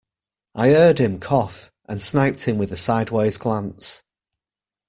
I 0.55 0.69
heard 0.69 0.97
him 0.97 1.19
cough, 1.19 1.71
and 1.87 2.01
sniped 2.01 2.45
him 2.45 2.57
with 2.57 2.71
a 2.71 2.75
sideways 2.75 3.37
glance. 3.37 4.01